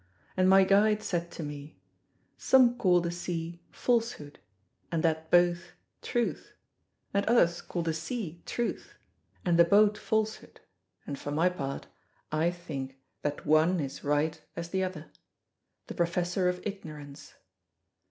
[0.35, 1.77] And my guide said to me,
[2.35, 4.39] 'Some call the sea "Falsehood,"
[4.91, 6.53] and that boat "Truth,"
[7.13, 8.95] and others call the sea "Truth,"
[9.45, 10.59] and the boat "Falsehood;"
[11.05, 11.85] and, for my part,
[12.31, 15.11] I think that one is right as the other.'
[15.85, 17.35] The Professor of Ignorance.